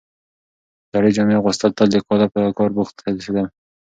زړې 0.91 1.09
جامې 1.15 1.35
اغوستل 1.39 1.71
تل 1.77 1.87
د 1.91 1.95
کاله 2.07 2.25
په 2.33 2.39
کار 2.57 2.69
بوخت 2.75 2.95
هوسېدل، 3.05 3.45